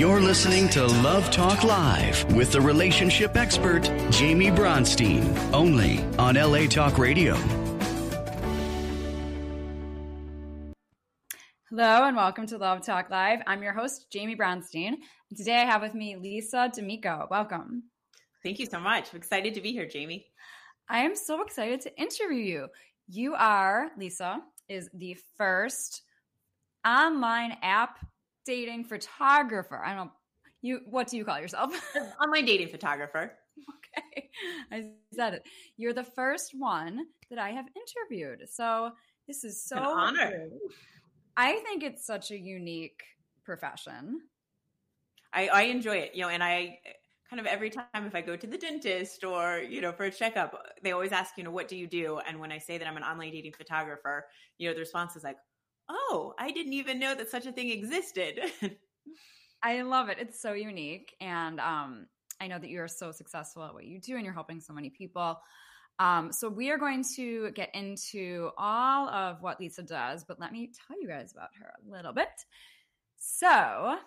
[0.00, 6.68] You're listening to Love Talk Live with the relationship expert, Jamie Bronstein, only on LA
[6.68, 7.34] Talk Radio.
[11.68, 13.40] Hello and welcome to Love Talk Live.
[13.46, 14.94] I'm your host, Jamie Bronstein.
[15.28, 17.28] And today I have with me Lisa Damico.
[17.30, 17.82] Welcome.
[18.42, 19.08] Thank you so much.
[19.12, 20.24] I'm excited to be here, Jamie.
[20.88, 22.68] I am so excited to interview you.
[23.06, 26.00] You are, Lisa, is the first
[26.86, 27.98] online app
[28.46, 29.82] dating photographer.
[29.82, 30.10] I don't
[30.62, 31.72] you what do you call yourself?
[32.22, 33.32] online dating photographer.
[33.58, 34.30] Okay.
[34.72, 35.42] I said it.
[35.76, 38.48] You're the first one that I have interviewed.
[38.48, 38.90] So
[39.26, 40.48] this is so An honor.
[41.36, 43.02] I think it's such a unique
[43.44, 44.20] profession.
[45.32, 46.78] I, I enjoy it, you know, and I
[47.28, 50.10] kind of every time if I go to the dentist or, you know, for a
[50.10, 52.18] checkup, they always ask, you know, what do you do?
[52.26, 54.26] And when I say that I'm an online dating photographer,
[54.58, 55.36] you know, the response is like,
[55.90, 58.40] oh, I didn't even know that such a thing existed.
[59.62, 60.18] I love it.
[60.18, 61.14] It's so unique.
[61.20, 62.06] And um,
[62.40, 64.90] I know that you're so successful at what you do and you're helping so many
[64.90, 65.38] people.
[65.98, 70.50] Um, so we are going to get into all of what Lisa does, but let
[70.50, 72.28] me tell you guys about her a little bit.
[73.18, 73.98] So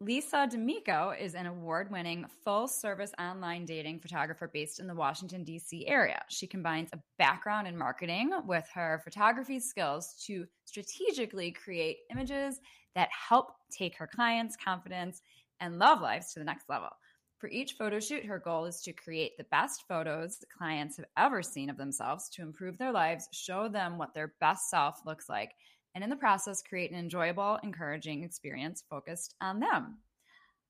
[0.00, 5.42] Lisa Damico is an award winning full service online dating photographer based in the Washington,
[5.42, 5.88] D.C.
[5.88, 6.22] area.
[6.28, 12.60] She combines a background in marketing with her photography skills to strategically create images
[12.94, 15.20] that help take her clients' confidence
[15.58, 16.90] and love lives to the next level.
[17.38, 21.42] For each photo shoot, her goal is to create the best photos clients have ever
[21.42, 25.54] seen of themselves to improve their lives, show them what their best self looks like,
[25.94, 29.98] and in the process, create an enjoyable, encouraging experience focused on them.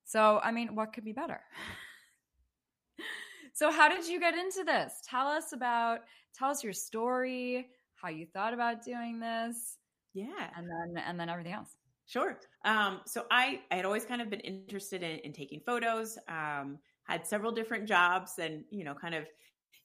[0.05, 1.41] So, I mean, what could be better?
[3.55, 4.95] so, how did you get into this?
[5.09, 6.01] Tell us about,
[6.35, 9.77] tell us your story, how you thought about doing this.
[10.15, 10.51] Yeah.
[10.57, 11.77] And then, and then everything else.
[12.07, 12.39] Sure.
[12.65, 16.79] Um, so I, I had always kind of been interested in, in taking photos, um,
[17.05, 19.25] had several different jobs and, you know, kind of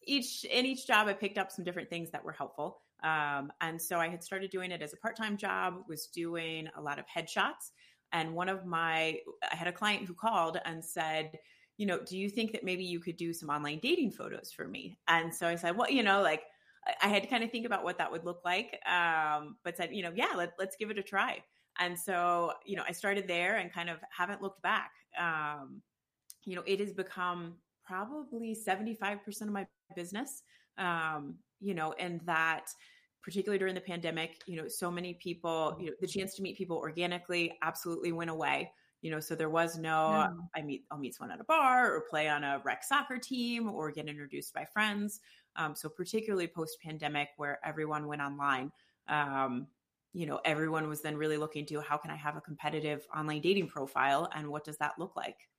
[0.05, 2.81] each, in each job, I picked up some different things that were helpful.
[3.03, 6.69] Um, and so I had started doing it as a part time job, was doing
[6.75, 7.71] a lot of headshots.
[8.11, 9.19] And one of my,
[9.51, 11.37] I had a client who called and said,
[11.77, 14.67] you know, do you think that maybe you could do some online dating photos for
[14.67, 14.97] me?
[15.07, 16.43] And so I said, well, you know, like
[17.01, 19.89] I had to kind of think about what that would look like, um, but said,
[19.93, 21.39] you know, yeah, let, let's give it a try.
[21.79, 24.91] And so, you know, I started there and kind of haven't looked back.
[25.19, 25.81] Um,
[26.45, 29.65] you know, it has become probably 75% of my
[29.95, 30.43] business,
[30.77, 32.67] um, you know, and that
[33.23, 36.57] particularly during the pandemic, you know, so many people, you know, the chance to meet
[36.57, 38.71] people organically absolutely went away.
[39.01, 40.29] You know, so there was no yeah.
[40.55, 43.69] I meet I'll meet someone at a bar or play on a rec soccer team
[43.69, 45.19] or get introduced by friends.
[45.55, 48.71] Um, so particularly post pandemic where everyone went online,
[49.07, 49.67] um,
[50.13, 53.41] you know, everyone was then really looking to how can I have a competitive online
[53.41, 55.49] dating profile and what does that look like?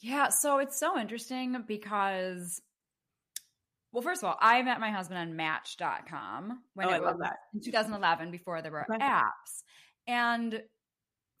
[0.00, 2.62] Yeah, so it's so interesting because
[3.92, 7.16] well, first of all, I met my husband on Match.com when oh, it was
[7.54, 9.04] in 2011 before there were okay.
[9.04, 9.62] apps.
[10.06, 10.62] And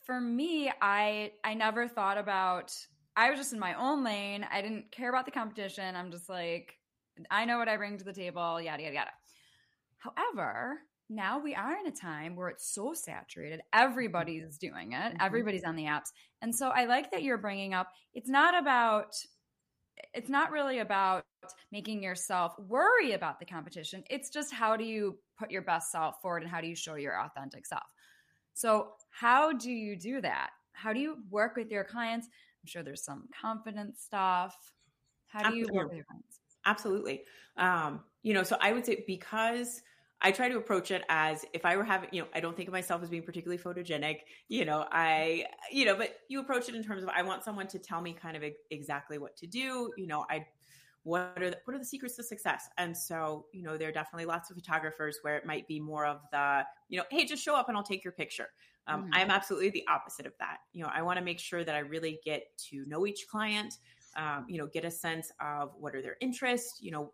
[0.04, 2.74] for me, I I never thought about
[3.16, 4.46] I was just in my own lane.
[4.50, 5.96] I didn't care about the competition.
[5.96, 6.74] I'm just like,
[7.30, 9.10] I know what I bring to the table, yada yada yada.
[9.98, 10.78] However,
[11.10, 13.60] now we are in a time where it's so saturated.
[13.72, 14.96] Everybody's doing it.
[14.96, 15.16] Mm-hmm.
[15.20, 16.12] Everybody's on the apps.
[16.42, 19.14] And so I like that you're bringing up it's not about
[20.14, 21.24] it's not really about
[21.72, 24.04] making yourself worry about the competition.
[24.10, 26.94] It's just how do you put your best self forward and how do you show
[26.94, 27.84] your authentic self?
[28.54, 30.50] So, how do you do that?
[30.72, 32.26] How do you work with your clients?
[32.26, 34.56] I'm sure there's some confidence stuff.
[35.28, 36.40] How do you work with your clients?
[36.64, 37.22] Absolutely.
[37.56, 39.82] Um, you know, so I would say because
[40.20, 42.68] I try to approach it as if I were having, you know, I don't think
[42.68, 44.18] of myself as being particularly photogenic,
[44.48, 47.68] you know, I, you know, but you approach it in terms of I want someone
[47.68, 49.92] to tell me kind of exactly what to do.
[49.96, 50.44] You know, I,
[51.04, 52.68] what are the, what are the secrets to success?
[52.78, 56.04] And so, you know, there are definitely lots of photographers where it might be more
[56.04, 58.48] of the, you know, hey, just show up and I'll take your picture.
[58.88, 59.10] Um, mm-hmm.
[59.14, 60.58] I'm absolutely the opposite of that.
[60.72, 63.78] You know, I want to make sure that I really get to know each client,
[64.16, 67.12] um, you know, get a sense of what are their interests, you know,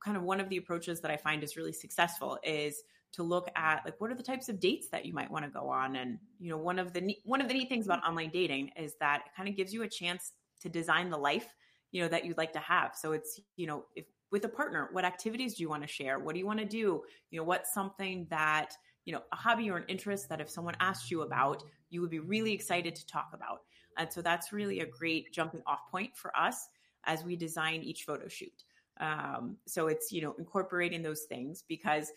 [0.00, 3.48] kind of one of the approaches that I find is really successful is to look
[3.56, 5.96] at like what are the types of dates that you might want to go on?
[5.96, 8.94] And you know one of the one of the neat things about online dating is
[9.00, 11.54] that it kind of gives you a chance to design the life
[11.90, 12.94] you know that you'd like to have.
[12.94, 16.18] So it's you know if with a partner what activities do you want to share?
[16.18, 17.02] What do you want to do?
[17.30, 18.74] You know what's something that
[19.04, 22.10] you know a hobby or an interest that if someone asked you about you would
[22.10, 23.60] be really excited to talk about?
[23.96, 26.68] And so that's really a great jumping off point for us
[27.04, 28.64] as we design each photo shoot
[29.00, 32.12] um, so it's, you know, incorporating those things because,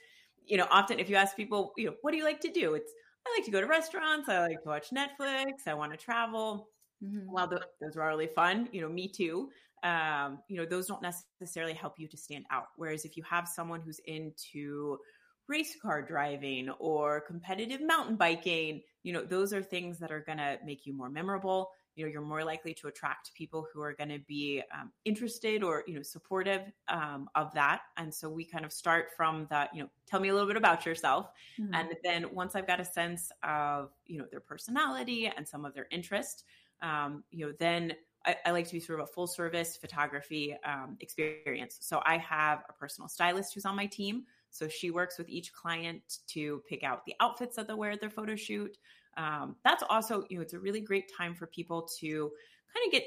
[0.45, 2.73] you know, often if you ask people, you know, what do you like to do?
[2.73, 2.91] It's,
[3.25, 4.29] I like to go to restaurants.
[4.29, 5.67] I like to watch Netflix.
[5.67, 6.69] I want to travel.
[7.03, 7.31] Mm-hmm.
[7.31, 9.49] While those, those are really fun, you know, me too.
[9.83, 12.67] Um, you know, those don't necessarily help you to stand out.
[12.75, 14.97] Whereas if you have someone who's into
[15.47, 20.37] race car driving or competitive mountain biking, you know, those are things that are going
[20.37, 21.69] to make you more memorable.
[21.95, 25.63] You know, you're more likely to attract people who are going to be um, interested
[25.63, 27.81] or, you know, supportive um, of that.
[27.97, 30.57] And so we kind of start from the, you know, tell me a little bit
[30.57, 31.31] about yourself.
[31.59, 31.73] Mm-hmm.
[31.73, 35.73] And then once I've got a sense of, you know, their personality and some of
[35.73, 36.45] their interest,
[36.81, 37.93] um, you know, then
[38.25, 41.77] I, I, like to be sort of a full service photography um, experience.
[41.81, 44.23] So I have a personal stylist who's on my team.
[44.51, 48.01] So she works with each client to pick out the outfits that they'll wear at
[48.01, 48.77] their photo shoot.
[49.17, 52.31] Um, that's also, you know, it's a really great time for people to
[52.73, 53.03] kind of get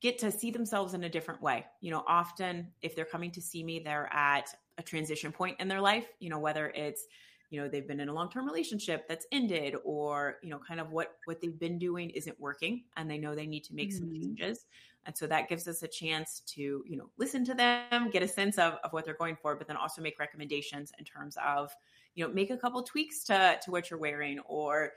[0.00, 1.66] get to see themselves in a different way.
[1.80, 5.68] You know, often if they're coming to see me, they're at a transition point in
[5.68, 6.06] their life.
[6.20, 7.06] You know, whether it's
[7.50, 10.90] you know they've been in a long-term relationship that's ended or you know kind of
[10.90, 13.98] what what they've been doing isn't working and they know they need to make mm-hmm.
[13.98, 14.66] some changes
[15.06, 18.28] and so that gives us a chance to you know listen to them get a
[18.28, 21.72] sense of, of what they're going for but then also make recommendations in terms of
[22.14, 24.92] you know make a couple tweaks to to what you're wearing or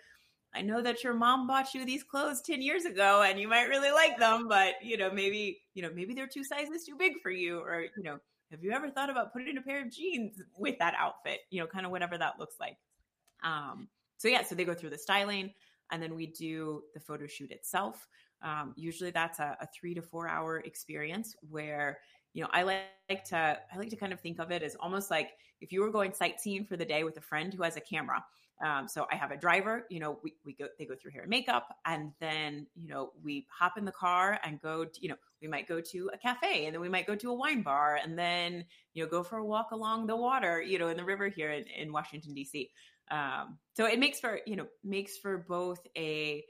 [0.53, 3.69] I know that your mom bought you these clothes 10 years ago and you might
[3.69, 7.13] really like them, but you know, maybe, you know, maybe they're two sizes too big
[7.24, 8.18] for you or, you know,
[8.51, 11.39] have you ever thought about putting a pair of jeans with that outfit?
[11.51, 12.77] You know, kind of whatever that looks like.
[13.44, 13.88] Um,
[14.18, 15.53] so yeah, so they go through the styling
[15.89, 18.07] and then we do the photo shoot itself.
[18.42, 22.00] Um, usually that's a, a, three to four hour experience where
[22.33, 23.38] you know I like to
[23.71, 26.12] I like to kind of think of it as almost like if you were going
[26.13, 28.24] sightseeing for the day with a friend who has a camera
[28.61, 31.21] um, so I have a driver, you know, we, we go, they go through hair
[31.21, 35.09] and makeup and then, you know, we hop in the car and go, to, you
[35.09, 37.63] know, we might go to a cafe and then we might go to a wine
[37.63, 38.63] bar and then,
[38.93, 41.51] you know, go for a walk along the water, you know, in the river here
[41.51, 42.69] in, in Washington, DC.
[43.09, 46.43] Um, so it makes for, you know, makes for both a,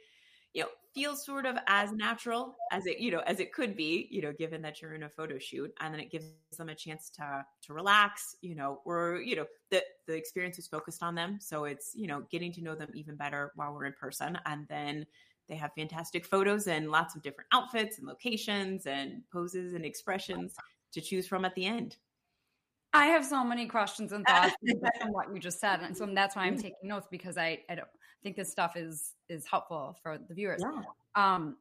[0.54, 4.08] you know, feels sort of as natural as it, you know, as it could be,
[4.12, 6.26] you know, given that you're in a photo shoot and then it gives
[6.58, 10.68] them a chance to to relax, you know, or, you know, the the experience is
[10.68, 11.40] focused on them.
[11.40, 14.38] So it's, you know, getting to know them even better while we're in person.
[14.46, 15.06] And then
[15.48, 20.56] they have fantastic photos and lots of different outfits and locations and poses and expressions
[20.94, 21.98] to choose from at the end.
[22.94, 24.54] I have so many questions and thoughts
[25.00, 27.76] from what you just said, and so that's why I'm taking notes because I I
[27.76, 27.88] don't
[28.24, 30.62] think this stuff is is helpful for the viewers.
[30.64, 30.82] Yeah.
[31.16, 31.58] Um,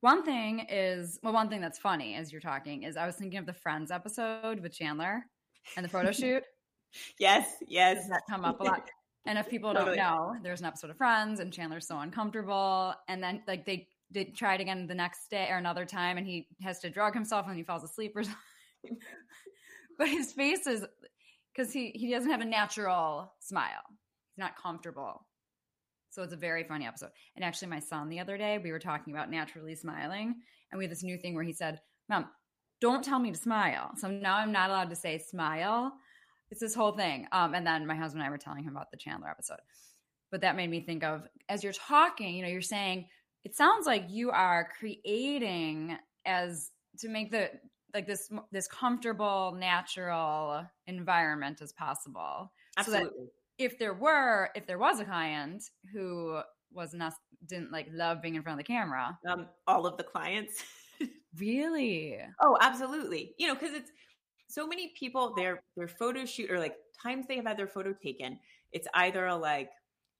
[0.00, 3.38] one thing is well, one thing that's funny as you're talking is I was thinking
[3.38, 5.24] of the Friends episode with Chandler
[5.76, 6.42] and the photo shoot.
[7.18, 8.88] yes, yes, Does that come up a lot.
[9.24, 9.96] And if people totally.
[9.96, 13.86] don't know, there's an episode of Friends, and Chandler's so uncomfortable, and then like they
[14.10, 17.14] they try it again the next day or another time, and he has to drug
[17.14, 18.98] himself, and he falls asleep or something.
[19.96, 20.84] but his face is
[21.54, 23.84] because he he doesn't have a natural smile.
[24.34, 25.24] He's not comfortable.
[26.12, 27.10] So it's a very funny episode.
[27.34, 30.34] And actually, my son the other day, we were talking about naturally smiling,
[30.70, 32.28] and we had this new thing where he said, "Mom,
[32.80, 35.94] don't tell me to smile." So now I'm not allowed to say smile.
[36.50, 37.26] It's this whole thing.
[37.32, 39.60] Um, and then my husband and I were telling him about the Chandler episode.
[40.30, 43.06] But that made me think of as you're talking, you know, you're saying
[43.44, 45.96] it sounds like you are creating
[46.26, 47.50] as to make the
[47.94, 52.52] like this this comfortable, natural environment as possible.
[52.76, 53.08] Absolutely.
[53.08, 56.40] So if there were if there was a client who
[56.72, 57.14] was not
[57.46, 59.18] didn't like love being in front of the camera.
[59.28, 60.64] Um all of the clients.
[61.38, 62.18] Really?
[62.42, 63.34] Oh absolutely.
[63.38, 63.90] You know because it's
[64.48, 67.94] so many people their their photo shoot or like times they have had their photo
[67.94, 68.38] taken
[68.70, 69.70] it's either a like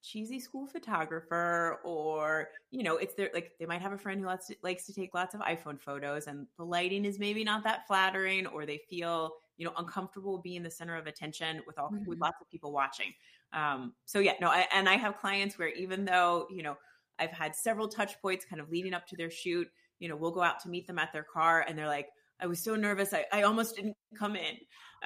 [0.03, 4.27] cheesy school photographer or you know it's their like they might have a friend who
[4.27, 7.63] likes to, likes to take lots of iphone photos and the lighting is maybe not
[7.63, 9.31] that flattering or they feel
[9.63, 12.05] you know uncomfortable being the center of attention with all mm-hmm.
[12.05, 13.15] with lots of people watching.
[13.53, 16.75] Um so yeah no I, and i have clients where even though you know
[17.19, 19.69] i've had several touch points kind of leading up to their shoot
[20.01, 22.09] you know we'll go out to meet them at their car and they're like
[22.41, 23.13] i was so nervous.
[23.13, 24.57] I, I almost didn't come in.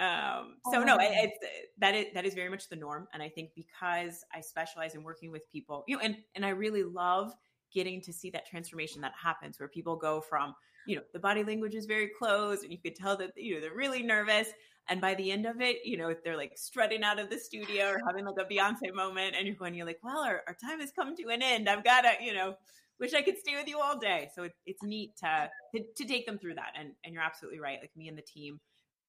[0.00, 1.38] Um so no it, it's
[1.78, 3.08] that is that is very much the norm.
[3.12, 6.50] And i think because i specialize in working with people you know and and i
[6.50, 7.34] really love
[7.74, 10.54] getting to see that transformation that happens where people go from
[10.86, 13.60] you know the body language is very close and you could tell that you know
[13.60, 14.48] they're really nervous.
[14.88, 17.38] And by the end of it you know if they're like strutting out of the
[17.38, 20.54] studio or having like a beyonce moment and you're going you're like well our, our
[20.54, 21.68] time has come to an end.
[21.68, 22.56] I've got to you know
[22.98, 24.30] wish i could stay with you all day.
[24.34, 26.72] So it, it's neat to, to, to take them through that.
[26.78, 27.78] And and you're absolutely right.
[27.80, 28.60] Like me and the team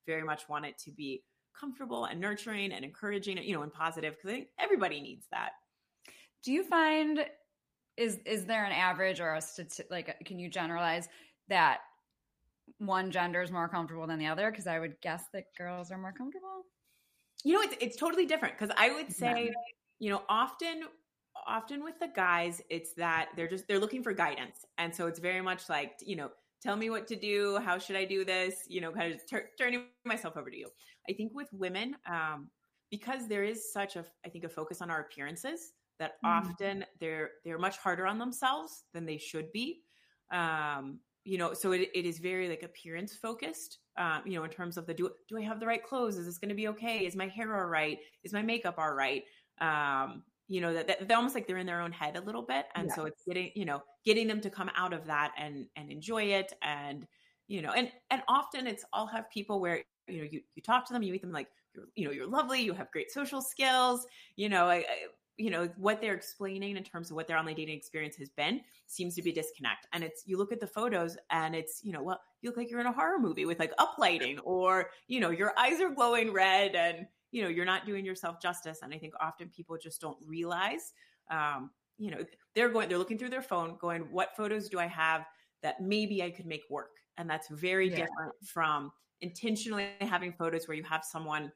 [0.06, 1.24] very much want it to be
[1.60, 5.52] comfortable and nurturing and encouraging you know and positive because i think everybody needs that.
[6.44, 7.26] Do you find
[7.98, 11.08] is is there an average or a stati- like can you generalize
[11.50, 11.80] that
[12.80, 14.52] one gender is more comfortable than the other?
[14.52, 16.66] Because I would guess that girls are more comfortable.
[17.44, 18.58] You know, it's it's totally different.
[18.58, 19.52] Because I would say, yeah.
[20.00, 20.84] you know, often
[21.48, 25.20] often with the guys, it's that they're just they're looking for guidance, and so it's
[25.20, 26.30] very much like you know,
[26.62, 29.50] tell me what to do, how should I do this, you know, kind of tur-
[29.58, 30.70] turning myself over to you.
[31.10, 32.50] I think with women, um,
[32.90, 36.30] because there is such a I think a focus on our appearances that mm.
[36.30, 39.82] often they're they're much harder on themselves than they should be.
[40.32, 43.80] Um, you know, so it, it is very like appearance focused.
[43.98, 46.18] Um, you know, in terms of the do do I have the right clothes?
[46.18, 47.06] Is this going to be okay?
[47.06, 47.98] Is my hair all right?
[48.24, 49.24] Is my makeup all right?
[49.60, 52.42] Um, you know that, that, they're almost like they're in their own head a little
[52.42, 52.96] bit and yes.
[52.96, 56.24] so it's getting you know getting them to come out of that and and enjoy
[56.24, 57.06] it and
[57.48, 60.88] you know and and often it's i'll have people where you know you, you talk
[60.88, 63.42] to them you meet them like you're you know you're lovely you have great social
[63.42, 64.08] skills
[64.38, 64.86] you know I, I,
[65.38, 68.62] you know what they're explaining in terms of what their online dating experience has been
[68.88, 69.88] seems to be disconnect.
[69.94, 72.70] And it's you look at the photos and it's you know well you look like
[72.70, 76.34] you're in a horror movie with like uplighting or you know your eyes are glowing
[76.34, 78.80] red and you know you're not doing yourself justice.
[78.82, 80.94] And i think often people just don't realize
[81.30, 82.24] um, you know
[82.56, 85.26] they're going they're looking through their phone going what photos do i have
[85.62, 86.92] that maybe i could make work?
[87.18, 87.98] And that's very yeah.
[87.98, 88.92] different from
[89.22, 91.52] intentionally having photos where you have someone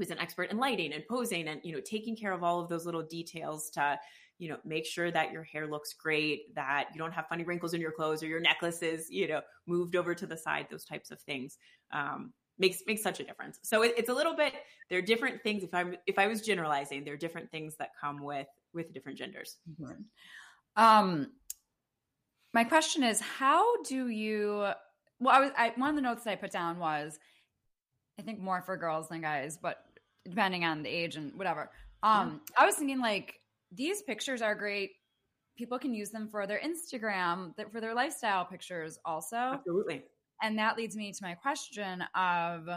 [0.00, 2.68] who's an expert in lighting and posing and you know taking care of all of
[2.68, 3.98] those little details to
[4.38, 7.74] you know make sure that your hair looks great that you don't have funny wrinkles
[7.74, 11.10] in your clothes or your necklaces you know moved over to the side those types
[11.10, 11.58] of things
[11.92, 13.58] um, makes makes such a difference.
[13.62, 14.52] So it, it's a little bit
[14.88, 15.64] there are different things.
[15.64, 19.18] If I'm if I was generalizing, there are different things that come with with different
[19.18, 19.56] genders.
[19.80, 20.02] Mm-hmm.
[20.82, 21.32] Um,
[22.52, 24.68] my question is, how do you?
[25.18, 27.18] Well, I was I, one of the notes that I put down was,
[28.18, 29.78] I think more for girls than guys, but
[30.28, 31.70] depending on the age and whatever.
[32.02, 32.62] Um, yeah.
[32.62, 33.34] I was thinking like
[33.72, 34.90] these pictures are great.
[35.56, 39.36] People can use them for their Instagram, for their lifestyle pictures, also.
[39.36, 40.02] Absolutely.
[40.42, 42.68] And that leads me to my question of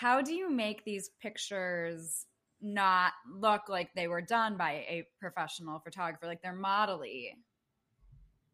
[0.00, 2.26] how do you make these pictures
[2.60, 7.28] not look like they were done by a professional photographer, like they're modelly?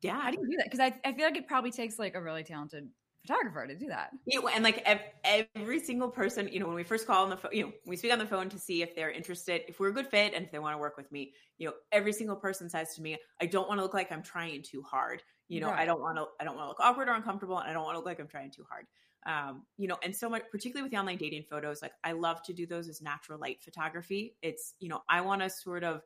[0.03, 0.21] Yeah.
[0.21, 0.65] How do you do that?
[0.65, 2.89] Because I, I feel like it probably takes like a really talented
[3.23, 4.11] photographer to do that.
[4.55, 4.87] And like
[5.25, 7.97] every single person, you know, when we first call on the phone, you know, we
[7.97, 10.45] speak on the phone to see if they're interested, if we're a good fit, and
[10.45, 11.33] if they want to work with me.
[11.59, 14.23] You know, every single person says to me, "I don't want to look like I'm
[14.23, 15.81] trying too hard." You know, right.
[15.81, 17.83] I don't want to, I don't want to look awkward or uncomfortable, and I don't
[17.83, 18.87] want to look like I'm trying too hard.
[19.27, 22.43] Um, you know, and so much, particularly with the online dating photos, like I love
[22.45, 24.37] to do those as natural light photography.
[24.41, 26.03] It's, you know, I want to sort of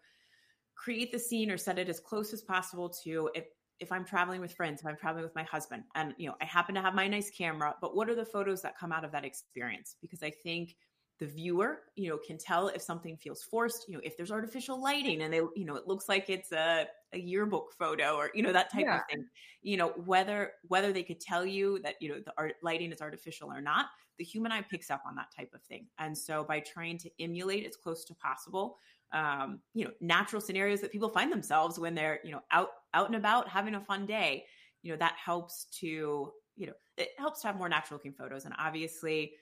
[0.75, 3.45] create the scene or set it as close as possible to if
[3.81, 6.45] if I'm traveling with friends, if I'm traveling with my husband, and you know, I
[6.45, 9.13] happen to have my nice camera, but what are the photos that come out of
[9.13, 9.97] that experience?
[10.01, 10.77] Because I think
[11.21, 14.83] the viewer, you know, can tell if something feels forced, you know, if there's artificial
[14.83, 18.43] lighting and they, you know, it looks like it's a, a yearbook photo or, you
[18.43, 18.97] know, that type yeah.
[18.97, 19.25] of thing,
[19.63, 23.01] you know, whether, whether they could tell you that, you know, the art lighting is
[23.01, 23.87] artificial or not,
[24.19, 25.87] the human eye picks up on that type of thing.
[25.99, 28.79] And so by trying to emulate as close to possible,
[29.15, 33.07] um, you know, natural scenarios that people find themselves when they're, you know, out, out
[33.07, 34.45] and about having a fun day,
[34.83, 38.45] you know, that helps to, you know, it helps to have more natural looking photos.
[38.45, 39.33] And obviously,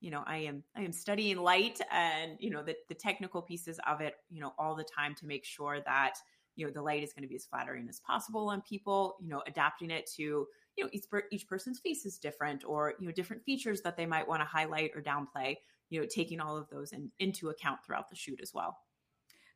[0.00, 3.80] you know, I am, I am studying light and, you know, the, the technical pieces
[3.86, 6.14] of it, you know, all the time to make sure that,
[6.54, 9.28] you know, the light is going to be as flattering as possible on people, you
[9.28, 10.22] know, adapting it to,
[10.76, 14.06] you know, each, each person's face is different or, you know, different features that they
[14.06, 15.56] might want to highlight or downplay,
[15.88, 18.76] you know, taking all of those in, into account throughout the shoot as well.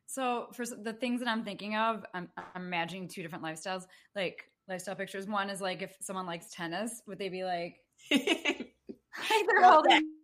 [0.07, 3.83] So for the things that I'm thinking of, I'm, I'm imagining two different lifestyles,
[4.15, 5.27] like lifestyle pictures.
[5.27, 7.75] One is like if someone likes tennis, would they be like,
[8.11, 10.01] like they're holding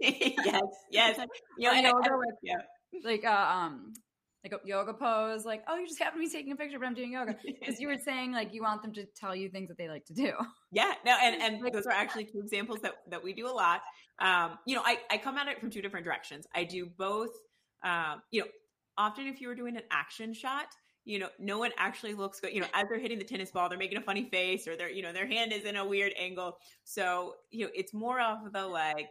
[0.00, 1.18] yes, yes,
[1.58, 2.56] you know, yoga with, yeah.
[3.04, 3.92] like uh, um
[4.44, 6.86] like a yoga pose, like oh, you just happen to be taking a picture, but
[6.86, 9.68] I'm doing yoga because you were saying like you want them to tell you things
[9.68, 10.32] that they like to do.
[10.70, 13.82] Yeah, no, and and those are actually two examples that that we do a lot.
[14.20, 16.46] Um, you know, I I come at it from two different directions.
[16.54, 17.30] I do both.
[17.84, 18.46] Um, you know,
[18.98, 20.66] often if you were doing an action shot,
[21.04, 22.52] you know, no one actually looks good.
[22.52, 24.90] You know, as they're hitting the tennis ball, they're making a funny face or they're,
[24.90, 26.58] you know, their hand is in a weird angle.
[26.84, 29.08] So, you know, it's more of the like,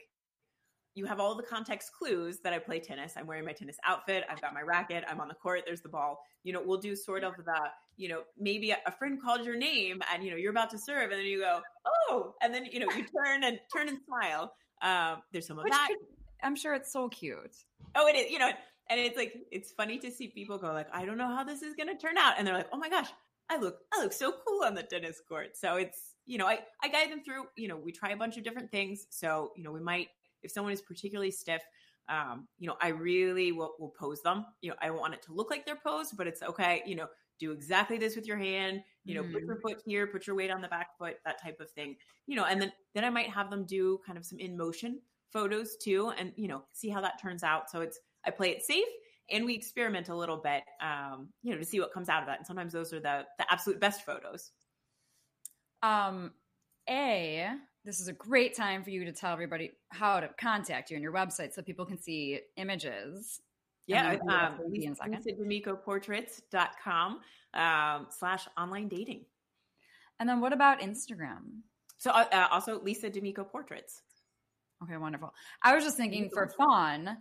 [0.94, 3.13] you have all the context clues that I play tennis.
[3.17, 4.24] I'm wearing my tennis outfit.
[4.29, 5.03] I've got my racket.
[5.08, 5.62] I'm on the court.
[5.65, 6.20] There's the ball.
[6.44, 7.60] You know, we'll do sort of the,
[7.98, 11.12] you know, maybe a, friend called your name and, you know, you're about to serve
[11.12, 14.53] and then you go, oh, and then, you know, you turn and turn and smile.
[14.82, 15.88] Um, there's some of Which that.
[15.88, 15.98] Could,
[16.44, 17.56] I'm sure it's so cute.
[17.96, 18.32] Oh, it is.
[18.32, 18.51] You know,
[18.89, 21.62] and it's like it's funny to see people go like, I don't know how this
[21.62, 23.10] is going to turn out, and they're like, Oh my gosh,
[23.50, 25.58] I look I look so cool on the tennis court.
[25.58, 27.46] So it's you know I I guide them through.
[27.56, 29.08] You know, we try a bunch of different things.
[29.10, 30.08] So you know, we might
[30.44, 31.62] if someone is particularly stiff.
[32.10, 34.46] Um, you know, I really will, will pose them.
[34.62, 36.82] You know, I want it to look like they're posed, but it's okay.
[36.86, 38.82] You know, do exactly this with your hand.
[39.03, 39.34] You know, mm.
[39.34, 41.98] put your foot here, put your weight on the back foot, that type of thing.
[42.25, 45.01] You know, and then then I might have them do kind of some in motion
[45.32, 47.70] photos too, and you know, see how that turns out.
[47.70, 48.84] So it's I play it safe
[49.29, 52.27] and we experiment a little bit, um, you know, to see what comes out of
[52.27, 52.39] that.
[52.39, 54.51] And sometimes those are the the absolute best photos.
[55.84, 56.31] Um,
[56.89, 57.51] a
[57.86, 61.03] this is a great time for you to tell everybody how to contact you and
[61.03, 63.39] your website so people can see images.
[63.86, 67.22] Yeah, um, Lisa, LisaDamicoPortraits.com
[67.53, 69.24] um, slash online dating.
[70.19, 71.62] And then what about Instagram?
[71.98, 74.01] So uh, uh, also Lisa Damico Portraits.
[74.84, 75.34] Okay, wonderful.
[75.63, 77.17] I was just thinking for fun,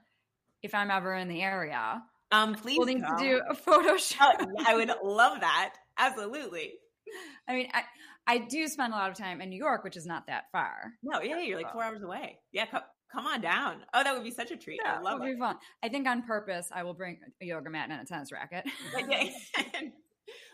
[0.66, 4.18] if I'm ever in the area, um, please we'll need to do a photo shoot.
[4.20, 5.74] Oh, I would love that.
[5.96, 6.74] Absolutely.
[7.48, 7.84] I mean, I,
[8.26, 10.92] I do spend a lot of time in New York, which is not that far.
[11.02, 12.38] No, yeah, you're like four hours away.
[12.52, 12.82] Yeah, come,
[13.12, 13.84] come on down.
[13.94, 14.80] Oh, that would be such a treat.
[14.84, 15.34] Yeah, I love it.
[15.34, 15.56] Be fun.
[15.82, 18.64] I think on purpose, I will bring a yoga mat and a tennis racket.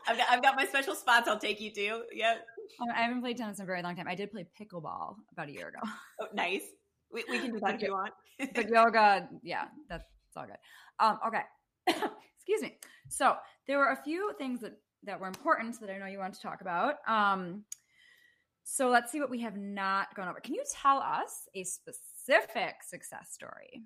[0.07, 2.03] I've got, I've got my special spots I'll take you to.
[2.13, 2.47] Yep.
[2.83, 4.09] Um, I haven't played tennis in a very long time.
[4.09, 5.79] I did play pickleball about a year ago.
[6.21, 6.65] Oh, nice.
[7.13, 8.13] We, we can do that if you want.
[8.55, 10.05] but yoga, yeah, that's
[10.37, 10.57] all good.
[10.99, 11.43] Um, okay.
[12.37, 12.77] Excuse me.
[13.09, 16.35] So there were a few things that that were important that I know you want
[16.35, 16.97] to talk about.
[17.09, 17.65] Um,
[18.65, 20.39] so let's see what we have not gone over.
[20.41, 23.83] Can you tell us a specific success story?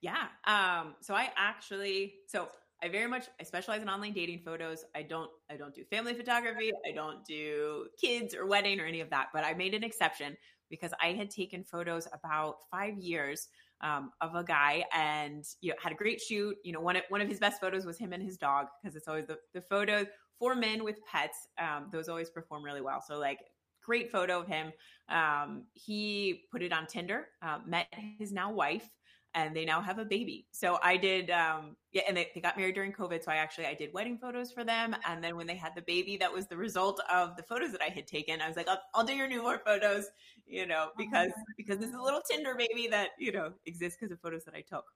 [0.00, 0.26] Yeah.
[0.46, 2.48] Um, so I actually so
[2.82, 4.84] I very much I specialize in online dating photos.
[4.94, 6.72] I don't I don't do family photography.
[6.86, 9.28] I don't do kids or wedding or any of that.
[9.32, 10.36] But I made an exception
[10.68, 13.48] because I had taken photos about five years
[13.80, 16.56] um, of a guy and you know had a great shoot.
[16.64, 18.96] You know one of, one of his best photos was him and his dog because
[18.96, 20.04] it's always the the photo
[20.38, 21.48] for men with pets.
[21.58, 23.02] Um, those always perform really well.
[23.06, 23.38] So like
[23.82, 24.72] great photo of him.
[25.08, 27.86] Um, he put it on Tinder, uh, met
[28.18, 28.90] his now wife
[29.36, 30.46] and they now have a baby.
[30.50, 33.22] So I did, um, yeah, and they, they got married during COVID.
[33.22, 35.82] So I actually I did wedding photos for them, and then when they had the
[35.82, 38.40] baby, that was the result of the photos that I had taken.
[38.40, 40.06] I was like, I'll, I'll do your newborn photos,
[40.46, 44.10] you know, because because this is a little Tinder baby that you know exists because
[44.10, 44.86] of photos that I took.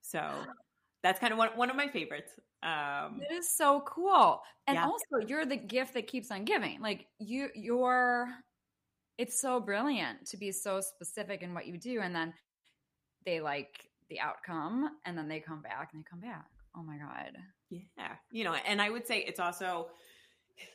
[0.00, 0.26] So
[1.02, 2.32] that's kind of one, one of my favorites.
[2.62, 4.86] Um, it is so cool, and yeah.
[4.86, 6.80] also you're the gift that keeps on giving.
[6.80, 8.28] Like you, you're.
[9.18, 12.32] It's so brilliant to be so specific in what you do, and then
[13.24, 16.46] they like the outcome and then they come back and they come back.
[16.76, 17.36] Oh my God.
[17.70, 18.16] Yeah.
[18.30, 19.88] You know, and I would say it's also,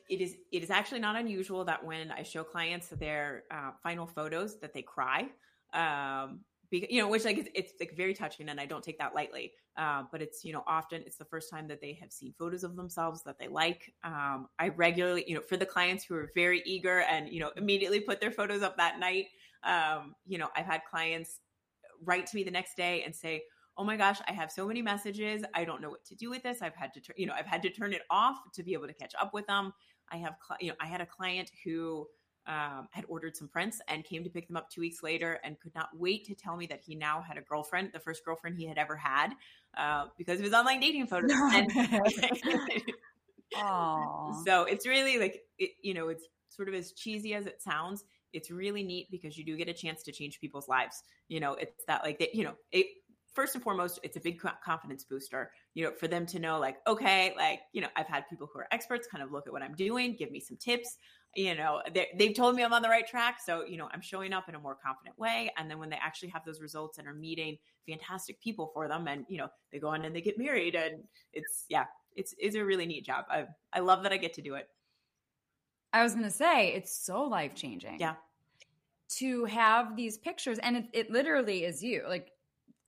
[0.10, 4.08] it is it is actually not unusual that when I show clients their uh, final
[4.08, 5.28] photos that they cry,
[5.74, 9.00] um, because, you know, which like it's, it's, like very touching, and I don't take
[9.00, 9.54] that lightly.
[9.78, 12.64] Uh, but it's you know often it's the first time that they have seen photos
[12.64, 13.94] of themselves that they like.
[14.04, 17.52] Um, I regularly, you know, for the clients who are very eager and you know
[17.56, 19.28] immediately put their photos up that night.
[19.64, 21.40] Um, you know, I've had clients
[22.04, 23.44] write to me the next day and say,
[23.78, 25.44] "Oh my gosh, I have so many messages.
[25.54, 26.62] I don't know what to do with this.
[26.62, 28.94] I've had to, you know, I've had to turn it off to be able to
[28.94, 29.74] catch up with them.
[30.10, 32.08] I have, cl- you know, I had a client who
[32.48, 35.60] um, had ordered some prints and came to pick them up two weeks later and
[35.60, 38.58] could not wait to tell me that he now had a girlfriend, the first girlfriend
[38.58, 39.34] he had ever had,
[39.78, 41.32] uh, because of his online dating photos.
[43.56, 47.62] Oh, so it's really like, it, you know, it's sort of as cheesy as it
[47.62, 51.02] sounds it's really neat because you do get a chance to change people's lives.
[51.28, 52.88] You know, it's that like that, you know, it,
[53.34, 56.78] first and foremost, it's a big confidence booster, you know, for them to know, like,
[56.88, 59.62] okay, like, you know, I've had people who are experts kind of look at what
[59.62, 60.98] I'm doing, give me some tips.
[61.36, 61.84] You know,
[62.18, 63.38] they've told me I'm on the right track.
[63.46, 65.52] So, you know, I'm showing up in a more confident way.
[65.56, 69.08] And then when they actually have those results and are meeting fantastic people for them,
[69.08, 71.86] and, you know, they go on and they get married, and it's, yeah,
[72.16, 73.26] it's, it's a really neat job.
[73.30, 74.68] I, I love that I get to do it.
[75.94, 77.98] I was going to say, it's so life changing.
[78.00, 78.16] Yeah.
[79.18, 82.04] To have these pictures, and it, it literally is you.
[82.08, 82.32] Like,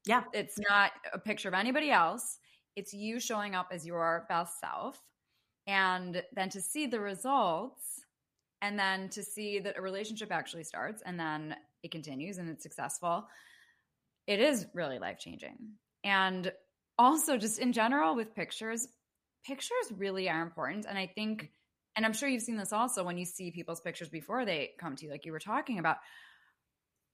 [0.05, 2.39] yeah, it's not a picture of anybody else.
[2.75, 5.01] It's you showing up as your best self.
[5.65, 8.01] And then to see the results,
[8.62, 12.63] and then to see that a relationship actually starts and then it continues and it's
[12.63, 13.25] successful,
[14.27, 15.57] it is really life changing.
[16.03, 16.51] And
[16.97, 18.88] also, just in general with pictures,
[19.45, 20.85] pictures really are important.
[20.88, 21.51] And I think
[21.95, 24.95] and I'm sure you've seen this also when you see people's pictures before they come
[24.95, 25.97] to you, like you were talking about.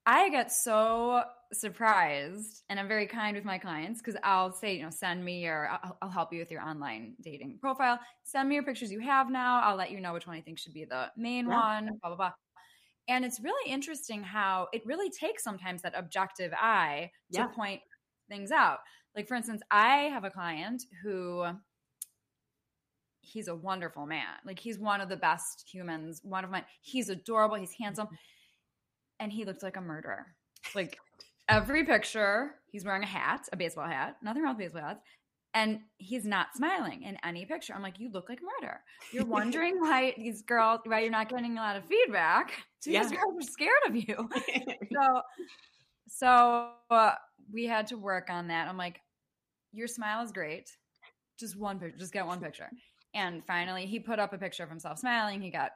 [0.07, 4.83] I get so surprised, and I'm very kind with my clients because I'll say, you
[4.83, 7.99] know, send me your, I'll, I'll, help you with your online dating profile.
[8.23, 9.61] Send me your pictures you have now.
[9.63, 11.59] I'll let you know which one I think should be the main yeah.
[11.59, 12.31] one, blah, blah, blah.
[13.07, 17.81] And it's really interesting how it really takes sometimes that objective eye to point
[18.29, 18.79] things out.
[19.15, 21.45] Like, for instance, I have a client who
[23.25, 24.35] he's a wonderful man.
[24.45, 28.07] Like he's one of the best humans, one of my he's adorable, he's handsome.
[29.19, 30.27] And he looks like a murderer.
[30.73, 30.97] Like
[31.47, 35.01] every picture, he's wearing a hat, a baseball hat, nothing wrong with baseball hats.
[35.53, 37.73] And he's not smiling in any picture.
[37.73, 38.81] I'm like, you look like murder.
[39.13, 42.51] You're wondering why these girls, why you're not getting a lot of feedback.
[42.83, 43.09] These yeah.
[43.09, 44.29] girls are scared of you.
[44.93, 45.21] so,
[46.09, 47.13] so uh,
[47.53, 48.67] we had to work on that.
[48.67, 48.99] I'm like,
[49.71, 50.69] your smile is great.
[51.39, 52.69] Just one picture, just get one picture.
[53.15, 55.41] And finally, he put up a picture of himself smiling.
[55.41, 55.71] He got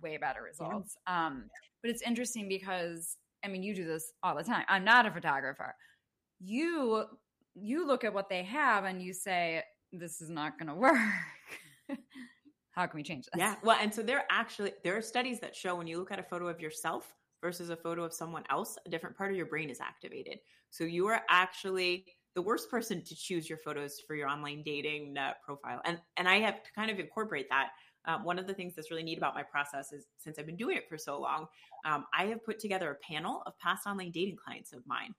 [0.00, 0.96] way better results.
[1.08, 1.26] Yeah.
[1.26, 1.44] Um,
[1.82, 4.64] but it's interesting because I mean, you do this all the time.
[4.68, 5.74] I'm not a photographer.
[6.40, 7.04] You
[7.54, 10.98] you look at what they have and you say, "This is not going to work."
[12.70, 13.38] How can we change this?
[13.38, 13.56] Yeah.
[13.62, 16.22] Well, and so there actually there are studies that show when you look at a
[16.22, 19.68] photo of yourself versus a photo of someone else, a different part of your brain
[19.68, 20.38] is activated.
[20.70, 25.16] So you are actually the worst person to choose your photos for your online dating
[25.18, 25.80] uh, profile.
[25.84, 27.70] And and I have to kind of incorporate that.
[28.04, 30.56] Um, one of the things that's really neat about my process is since I've been
[30.56, 31.46] doing it for so long,
[31.84, 35.14] um, I have put together a panel of past online dating clients of mine.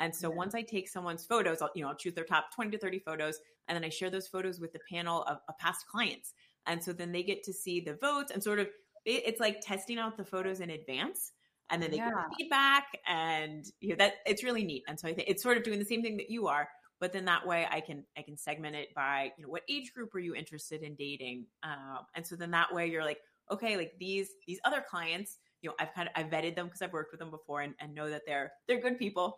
[0.00, 2.72] And so once I take someone's photos, I'll, you know, I'll choose their top 20
[2.72, 5.86] to 30 photos, and then I share those photos with the panel of, of past
[5.86, 6.34] clients.
[6.66, 8.66] And so then they get to see the votes and sort of,
[9.04, 11.32] it, it's like testing out the photos in advance
[11.70, 12.10] and then they yeah.
[12.10, 14.82] get feedback and you know that it's really neat.
[14.88, 16.68] And so i think it's sort of doing the same thing that you are
[17.00, 19.92] but then that way i can i can segment it by you know what age
[19.94, 21.46] group are you interested in dating?
[21.62, 23.18] Um, and so then that way you're like
[23.50, 26.82] okay like these these other clients you know i've kind of i've vetted them because
[26.82, 29.36] i've worked with them before and, and know that they're they're good people.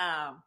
[0.00, 0.42] Um,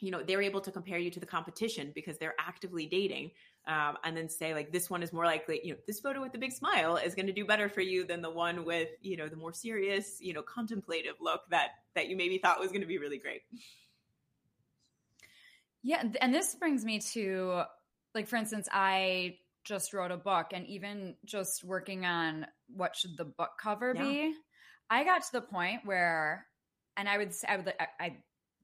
[0.00, 3.30] you know they're able to compare you to the competition because they're actively dating
[3.66, 6.32] um, and then say like this one is more likely you know this photo with
[6.32, 9.16] the big smile is going to do better for you than the one with you
[9.16, 12.80] know the more serious you know contemplative look that that you maybe thought was going
[12.80, 13.42] to be really great
[15.82, 17.62] yeah and this brings me to
[18.14, 23.16] like for instance i just wrote a book and even just working on what should
[23.16, 24.02] the book cover yeah.
[24.02, 24.34] be
[24.88, 26.46] i got to the point where
[26.96, 28.16] and i would say i would i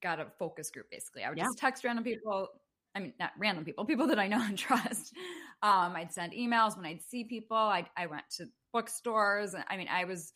[0.03, 1.45] got a focus group basically i would yeah.
[1.45, 2.49] just text random people
[2.97, 5.15] I mean, not random people, people that I know and trust.
[5.63, 7.57] Um, I'd send emails when I'd see people.
[7.57, 9.55] I, I went to bookstores.
[9.69, 10.33] I mean, I was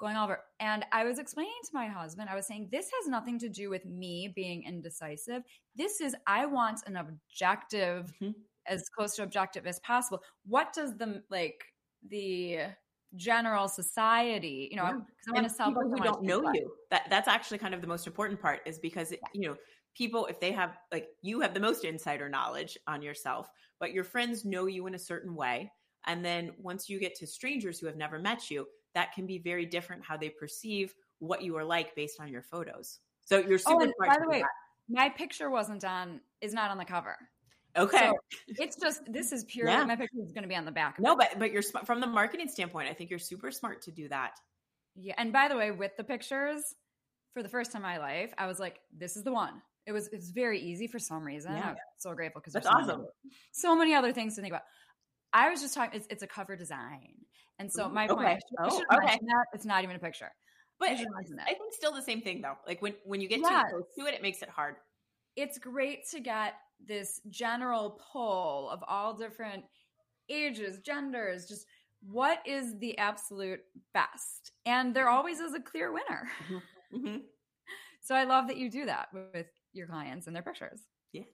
[0.00, 3.38] going over and I was explaining to my husband, I was saying, this has nothing
[3.40, 5.42] to do with me being indecisive.
[5.76, 8.30] This is, I want an objective, mm-hmm.
[8.66, 10.22] as close to objective as possible.
[10.46, 11.62] What does the, like,
[12.08, 12.60] the
[13.16, 14.98] general society, you know, yeah.
[15.28, 16.72] I want to sell people who don't know you.
[16.90, 19.56] That that's actually kind of the most important part is because, it, you know,
[19.94, 24.04] people if they have like you have the most insider knowledge on yourself but your
[24.04, 25.70] friends know you in a certain way
[26.06, 29.38] and then once you get to strangers who have never met you that can be
[29.38, 33.60] very different how they perceive what you are like based on your photos so you're
[33.66, 34.48] oh, super oh, by the way that.
[34.88, 37.16] my picture wasn't on is not on the cover
[37.76, 38.08] Okay.
[38.08, 38.14] So
[38.48, 39.68] it's just this is pure.
[39.68, 39.84] Yeah.
[39.84, 40.98] My picture is going to be on the back.
[40.98, 42.88] No, but but you're from the marketing standpoint.
[42.88, 44.32] I think you're super smart to do that.
[44.96, 46.74] Yeah, and by the way, with the pictures,
[47.32, 49.92] for the first time in my life, I was like, "This is the one." It
[49.92, 51.52] was it's very easy for some reason.
[51.52, 51.70] Yeah.
[51.70, 52.98] I'm so grateful because that's so awesome.
[52.98, 54.64] Many, so many other things to think about.
[55.32, 55.98] I was just talking.
[55.98, 57.14] It's, it's a cover design,
[57.58, 58.20] and so my point.
[58.20, 58.38] Okay.
[58.58, 59.18] I should, oh, okay.
[59.26, 59.44] That.
[59.54, 60.30] It's not even a picture.
[60.78, 62.54] But I, I, think still the same thing though.
[62.66, 63.64] Like when when you get yes.
[63.64, 64.76] too close to it, it makes it hard.
[65.36, 69.64] It's great to get this general pull of all different
[70.30, 71.66] ages, genders, just
[72.02, 73.60] what is the absolute
[73.92, 76.28] best, and there always is a clear winner.
[76.44, 76.96] Mm-hmm.
[76.96, 77.16] Mm-hmm.
[78.02, 80.80] So I love that you do that with your clients and their pictures.
[81.12, 81.24] Yeah.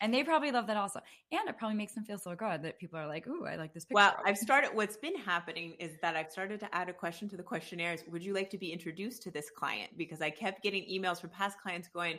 [0.00, 1.00] And they probably love that also.
[1.30, 3.72] And it probably makes them feel so good that people are like, ooh, I like
[3.72, 3.94] this picture.
[3.94, 7.36] Well, I've started, what's been happening is that I've started to add a question to
[7.36, 8.02] the questionnaires.
[8.08, 9.90] Would you like to be introduced to this client?
[9.96, 12.18] Because I kept getting emails from past clients going,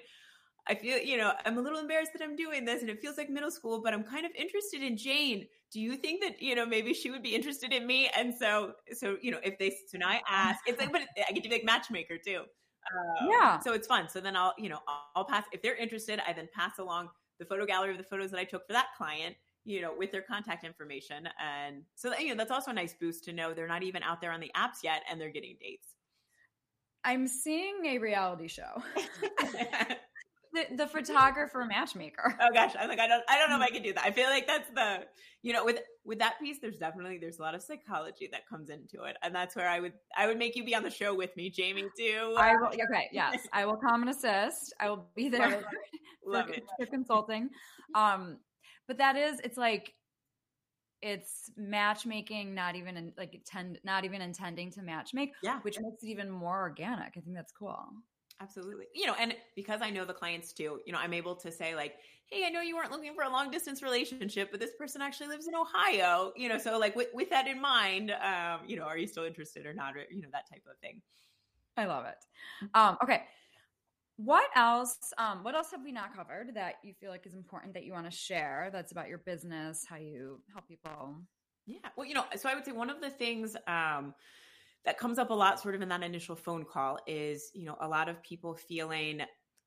[0.65, 3.17] I feel, you know, I'm a little embarrassed that I'm doing this and it feels
[3.17, 5.45] like middle school, but I'm kind of interested in Jane.
[5.73, 8.09] Do you think that, you know, maybe she would be interested in me?
[8.15, 11.33] And so, so, you know, if they, so now I ask, it's like, but I
[11.33, 12.43] get to be like matchmaker too.
[12.91, 13.59] Um, yeah.
[13.59, 14.09] So it's fun.
[14.09, 16.19] So then I'll, you know, I'll, I'll pass if they're interested.
[16.27, 18.87] I then pass along the photo gallery of the photos that I took for that
[18.97, 22.73] client, you know, with their contact information, and so that, you know that's also a
[22.73, 25.31] nice boost to know they're not even out there on the apps yet, and they're
[25.31, 25.95] getting dates.
[27.03, 28.81] I'm seeing a reality show.
[30.53, 32.37] the, the photographer matchmaker.
[32.39, 34.03] Oh gosh, I'm like I don't I don't know if I can do that.
[34.03, 35.05] I feel like that's the
[35.41, 38.69] you know with with that piece there's definitely there's a lot of psychology that comes
[38.69, 41.13] into it and that's where I would I would make you be on the show
[41.13, 42.35] with me, Jamie too.
[42.37, 43.39] I will okay, yes.
[43.51, 44.73] I will come and assist.
[44.79, 45.49] I will be there
[46.23, 46.63] for, Love for, it.
[46.79, 47.49] for consulting.
[47.95, 48.37] Um
[48.87, 49.93] but that is it's like
[51.01, 56.01] it's matchmaking not even in, like tend not even intending to matchmake yeah which makes
[56.01, 57.77] it even more organic i think that's cool
[58.43, 58.87] Absolutely.
[58.93, 61.75] You know, and because I know the clients too, you know, I'm able to say
[61.75, 65.01] like, "Hey, I know you weren't looking for a long distance relationship, but this person
[65.01, 68.75] actually lives in Ohio." You know, so like with, with that in mind, um, you
[68.75, 71.01] know, are you still interested or not, or you know, that type of thing.
[71.77, 72.17] I love it.
[72.75, 73.23] Um, okay.
[74.17, 74.97] What else?
[75.17, 77.93] Um, what else have we not covered that you feel like is important that you
[77.93, 78.69] want to share?
[78.71, 81.17] That's about your business, how you help people.
[81.65, 81.79] Yeah.
[81.97, 84.13] Well, you know, so I would say one of the things um,
[84.85, 87.77] that comes up a lot sort of in that initial phone call is, you know,
[87.79, 89.21] a lot of people feeling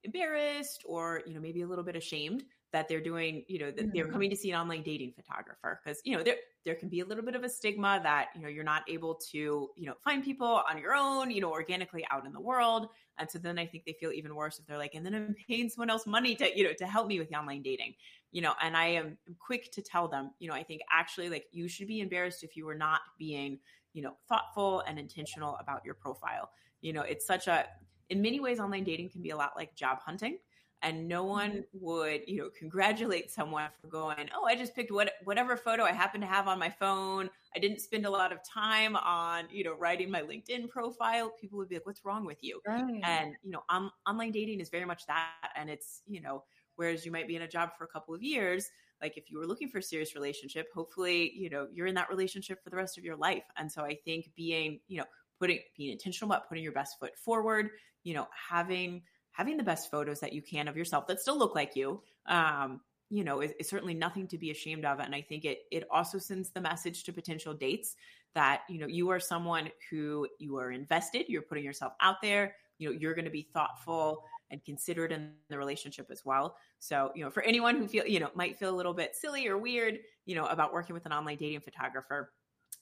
[0.04, 3.78] embarrassed or, you know, maybe a little bit ashamed that they're doing, you know, that
[3.78, 3.90] mm-hmm.
[3.94, 7.00] they're coming to see an online dating photographer because, you know, there there can be
[7.00, 9.94] a little bit of a stigma that, you know, you're not able to, you know,
[10.02, 12.88] find people on your own, you know, organically out in the world.
[13.18, 15.34] And so then I think they feel even worse if they're like, and then I'm
[15.48, 17.94] paying someone else money to, you know, to help me with the online dating.
[18.32, 21.46] You know, and I am quick to tell them, you know, I think actually like
[21.52, 23.60] you should be embarrassed if you were not being,
[23.96, 26.50] you know, thoughtful and intentional about your profile.
[26.82, 27.64] You know, it's such a
[28.10, 30.38] in many ways online dating can be a lot like job hunting
[30.82, 31.62] and no one mm-hmm.
[31.80, 35.90] would you know congratulate someone for going oh i just picked what whatever photo i
[35.90, 39.64] happen to have on my phone i didn't spend a lot of time on you
[39.64, 43.00] know writing my linkedin profile people would be like what's wrong with you right.
[43.02, 46.44] and you know on, online dating is very much that and it's you know
[46.76, 48.68] whereas you might be in a job for a couple of years
[49.00, 52.10] like if you were looking for a serious relationship hopefully you know you're in that
[52.10, 53.44] relationship for the rest of your life.
[53.56, 55.04] And so i think being you know
[55.38, 57.70] putting being intentional about putting your best foot forward
[58.04, 61.54] you know having having the best photos that you can of yourself that still look
[61.54, 62.80] like you um,
[63.10, 64.98] you know is, is, certainly nothing to be ashamed of.
[64.98, 67.96] And i think it it also sends the message to potential dates
[68.34, 72.54] that you know you are someone who you are invested you're putting yourself out there
[72.78, 77.10] you know you're going to be thoughtful and considered in the relationship as well so
[77.14, 79.58] you know for anyone who feel you know might feel a little bit silly or
[79.58, 82.32] weird you know about working with an online dating photographer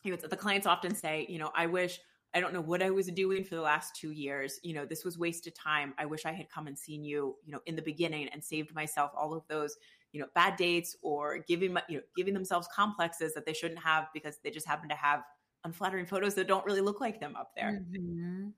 [0.03, 1.99] you know, the clients often say you know i wish
[2.35, 4.59] I don't know what I was doing for the last two years.
[4.65, 5.95] You know, this was wasted time.
[5.99, 8.75] I wish I had come and seen you, you know, in the beginning and saved
[8.75, 9.77] myself all of those,
[10.11, 14.09] you know, bad dates or giving you know, giving themselves complexes that they shouldn't have
[14.13, 15.23] because they just happen to have
[15.63, 17.81] unflattering photos that don't really look like them up there.
[17.93, 18.49] Mm-hmm.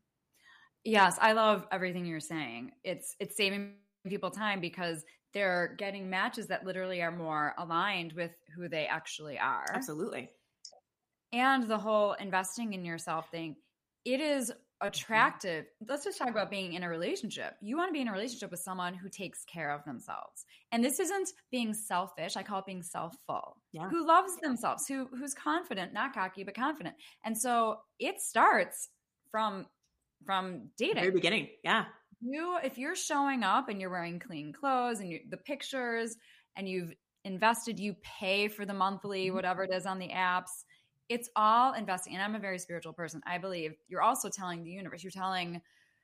[0.87, 2.73] Yes, I love everything you're saying.
[2.85, 3.75] It's it's saving
[4.07, 9.39] people time because they're getting matches that literally are more aligned with who they actually
[9.39, 9.67] are.
[9.73, 10.31] Absolutely.
[11.33, 13.57] And the whole investing in yourself thing
[14.07, 14.87] it is mm-hmm.
[14.87, 15.67] attractive.
[15.87, 17.55] Let's just talk about being in a relationship.
[17.61, 20.47] You want to be in a relationship with someone who takes care of themselves.
[20.71, 22.37] And this isn't being selfish.
[22.37, 23.57] I call it being self-full.
[23.73, 23.89] Yeah.
[23.89, 26.95] Who loves themselves, who who's confident, not cocky, but confident.
[27.25, 28.89] And so it starts
[29.31, 29.67] from
[30.25, 30.97] from dating.
[30.97, 31.49] Very beginning.
[31.63, 31.85] Yeah.
[32.21, 36.17] You if you're showing up and you're wearing clean clothes and you, the pictures
[36.57, 36.93] and you've
[37.25, 39.37] invested, you pay for the monthly, mm-hmm.
[39.37, 40.65] whatever it is on the apps
[41.09, 42.15] it's all investing.
[42.15, 43.21] And I'm a very spiritual person.
[43.27, 45.61] I believe you're also telling the universe, you're telling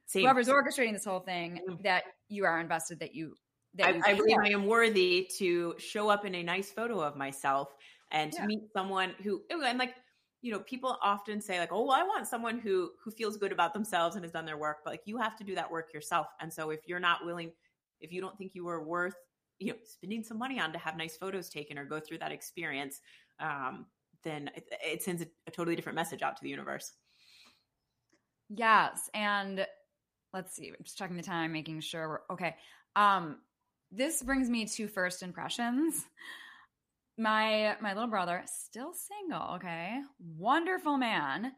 [0.06, 0.22] Same.
[0.22, 1.82] whoever's orchestrating this whole thing mm-hmm.
[1.82, 3.34] that you are invested, that you
[3.74, 7.00] that I, you I believe I am worthy to show up in a nice photo
[7.00, 7.68] of myself
[8.10, 9.94] and to meet someone who and like
[10.42, 13.52] you know people often say like oh well, i want someone who who feels good
[13.52, 15.94] about themselves and has done their work but like you have to do that work
[15.94, 17.50] yourself and so if you're not willing
[18.00, 19.14] if you don't think you are worth
[19.58, 22.32] you know spending some money on to have nice photos taken or go through that
[22.32, 23.00] experience
[23.40, 23.86] um
[24.22, 26.92] then it, it sends a, a totally different message out to the universe.
[28.48, 29.66] Yes, and
[30.32, 30.68] let's see.
[30.68, 32.56] I'm just checking the time, making sure we're okay.
[32.96, 33.38] Um,
[33.90, 36.04] this brings me to first impressions.
[37.18, 40.00] My my little brother, still single, okay,
[40.38, 41.52] wonderful man.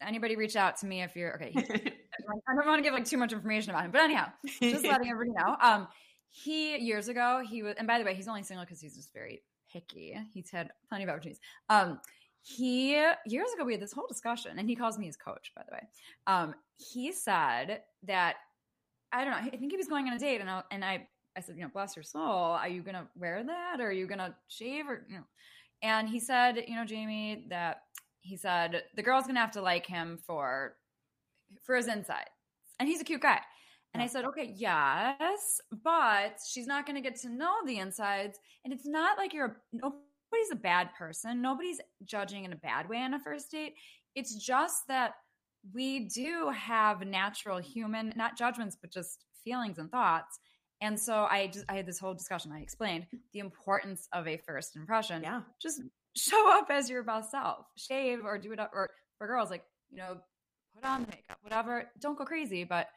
[0.00, 1.52] Anybody reach out to me if you're okay.
[2.48, 4.26] I don't want to give like too much information about him, but anyhow,
[4.60, 5.56] just letting everybody know.
[5.62, 5.88] Um,
[6.30, 9.12] he years ago he was, and by the way, he's only single because he's just
[9.12, 10.16] very picky.
[10.32, 11.40] He's had plenty of opportunities.
[11.68, 12.00] Um,
[12.42, 12.92] he
[13.26, 15.74] years ago we had this whole discussion, and he calls me his coach, by the
[15.74, 15.82] way.
[16.26, 18.36] Um, he said that
[19.12, 19.36] I don't know.
[19.52, 21.62] I think he was going on a date, and I, and I I said, you
[21.62, 22.22] know, bless your soul.
[22.22, 25.24] Are you gonna wear that, or are you gonna shave, or you know?
[25.82, 27.82] And he said, you know, Jamie, that
[28.20, 30.76] he said the girl's gonna have to like him for
[31.62, 32.30] for his insides,
[32.78, 33.40] and he's a cute guy.
[33.94, 38.40] And I said, okay, yes, but she's not going to get to know the insides.
[38.64, 41.40] And it's not like you're, nobody's a bad person.
[41.40, 43.74] Nobody's judging in a bad way on a first date.
[44.16, 45.12] It's just that
[45.72, 50.40] we do have natural human, not judgments, but just feelings and thoughts.
[50.80, 52.52] And so I just, I had this whole discussion.
[52.52, 55.22] I explained the importance of a first impression.
[55.22, 55.42] Yeah.
[55.60, 55.80] Just
[56.16, 59.64] show up as your best self, shave or do it up, or for girls, like,
[59.90, 60.18] you know,
[60.74, 61.90] put on the makeup, whatever.
[62.00, 62.88] Don't go crazy, but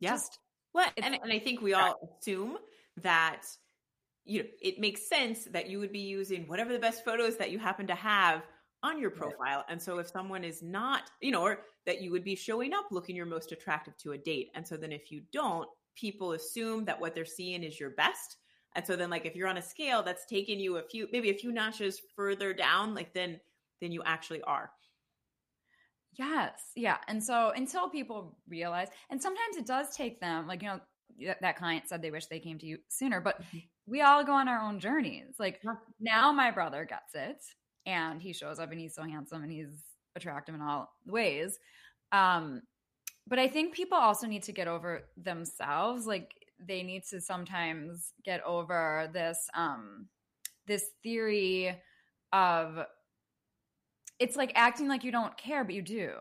[0.00, 0.10] yeah.
[0.10, 0.38] Just,
[0.74, 2.56] well, and, and I think we all assume
[3.02, 3.42] that
[4.24, 7.50] you know it makes sense that you would be using whatever the best photos that
[7.50, 8.42] you happen to have
[8.82, 9.64] on your profile.
[9.68, 12.86] And so if someone is not, you know, or that you would be showing up
[12.90, 14.48] looking your most attractive to a date.
[14.54, 15.66] And so then if you don't,
[15.98, 18.36] people assume that what they're seeing is your best.
[18.74, 21.30] And so then like if you're on a scale that's taking you a few maybe
[21.30, 23.40] a few notches further down, like then
[23.80, 24.70] then you actually are.
[26.18, 26.72] Yes.
[26.74, 26.96] Yeah.
[27.06, 30.80] And so until people realize, and sometimes it does take them, like, you know,
[31.40, 33.58] that client said they wish they came to you sooner, but mm-hmm.
[33.86, 35.36] we all go on our own journeys.
[35.38, 35.62] Like
[36.00, 37.42] now my brother gets it
[37.86, 39.82] and he shows up and he's so handsome and he's
[40.16, 41.58] attractive in all ways.
[42.12, 42.62] Um,
[43.28, 46.06] but I think people also need to get over themselves.
[46.06, 50.06] Like they need to sometimes get over this um
[50.66, 51.80] this theory
[52.32, 52.84] of
[54.18, 56.12] it's like acting like you don't care but you do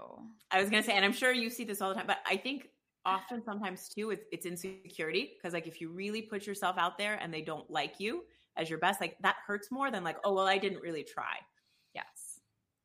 [0.52, 2.38] I was gonna say, and I'm sure you see this all the time, but I
[2.38, 2.70] think
[3.06, 7.16] often sometimes too it's, it's insecurity because like if you really put yourself out there
[7.16, 8.24] and they don't like you
[8.56, 11.38] as your best, like that hurts more than like, oh well, I didn't really try.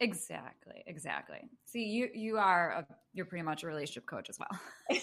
[0.01, 4.61] Exactly exactly see you you are a, you're pretty much a relationship coach as well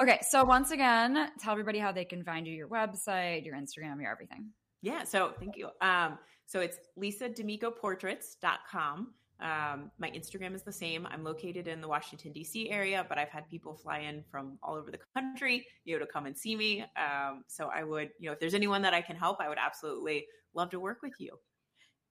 [0.00, 4.00] okay so once again tell everybody how they can find you your website your instagram
[4.00, 4.50] your everything
[4.82, 5.68] Yeah, so thank you.
[5.80, 9.14] Um, so it's lisadamicoportraits.com.
[9.38, 11.06] Um, my Instagram is the same.
[11.10, 12.70] I'm located in the Washington, D.C.
[12.70, 16.10] area, but I've had people fly in from all over the country, you know, to
[16.10, 16.82] come and see me.
[16.96, 19.58] Um, so I would, you know, if there's anyone that I can help, I would
[19.58, 21.36] absolutely love to work with you.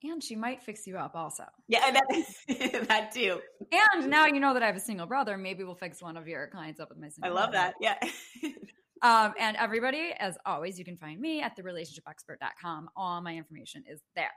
[0.03, 3.39] And she might fix you up also Yeah, that, that too.
[3.71, 6.27] and now you know that i have a single brother maybe we'll fix one of
[6.27, 7.73] your clients up with my single I love brother.
[7.81, 7.99] that.
[8.43, 8.49] Yeah.
[9.01, 12.89] Um, and everybody, as always, you can find me at therelationshipexpert.com.
[12.95, 14.31] All my information is there.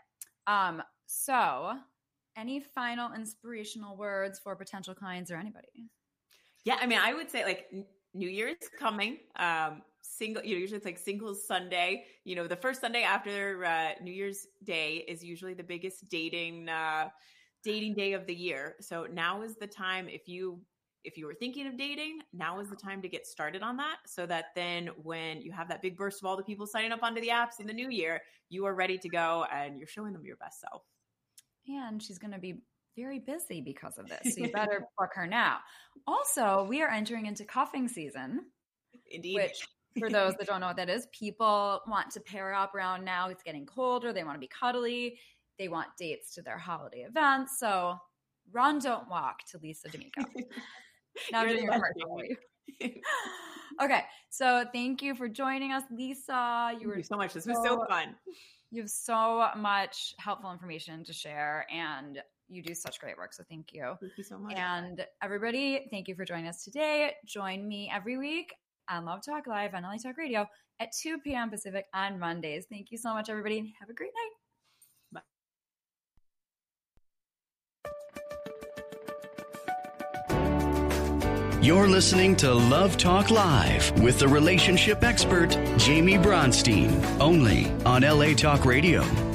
[0.46, 1.74] Um, so,
[2.36, 5.88] any final inspirational words for potential clients or anybody?
[6.64, 7.66] Yeah, I mean, I would say like
[8.14, 9.18] New Year's coming.
[9.36, 12.04] Um, single, you know, usually it's like Singles Sunday.
[12.24, 16.68] You know, the first Sunday after uh, New Year's Day is usually the biggest dating
[16.68, 17.08] uh,
[17.64, 18.76] dating day of the year.
[18.80, 20.60] So now is the time if you
[21.04, 23.98] if you were thinking of dating, now is the time to get started on that,
[24.06, 27.02] so that then when you have that big burst of all the people signing up
[27.02, 30.12] onto the apps in the new year, you are ready to go and you're showing
[30.12, 30.82] them your best self.
[31.68, 32.62] And she's going to be
[32.98, 34.34] very busy because of this.
[34.34, 35.58] So, you better book her now.
[36.06, 38.40] Also, we are entering into cuffing season.
[39.10, 39.36] Indeed.
[39.36, 39.66] which
[39.98, 43.28] for those that don't know what that is, people want to pair up around now.
[43.28, 44.12] It's getting colder.
[44.12, 45.18] They want to be cuddly.
[45.58, 47.58] They want dates to their holiday events.
[47.58, 47.96] So
[48.52, 50.24] run, don't walk to Lisa Damico.
[51.32, 52.36] now I'm You're doing the a best, commercial for Jamie.
[52.80, 53.00] you.
[53.80, 56.70] Okay, so thank you for joining us, Lisa.
[56.72, 57.32] You Thank were you so much.
[57.32, 58.14] This was so so- fun.
[58.70, 63.32] you have so much helpful information to share, and you do such great work.
[63.32, 63.94] So thank you.
[64.00, 64.56] Thank you so much.
[64.56, 67.12] And everybody, thank you for joining us today.
[67.26, 68.54] Join me every week
[68.90, 70.46] on Love Talk Live on LA Talk Radio
[70.80, 71.50] at 2 p.m.
[71.50, 72.66] Pacific on Mondays.
[72.70, 74.30] Thank you so much, everybody, and have a great night.
[75.12, 75.20] Bye.
[81.60, 88.32] You're listening to Love Talk Live with the relationship expert, Jamie Bronstein, only on LA
[88.32, 89.27] Talk Radio.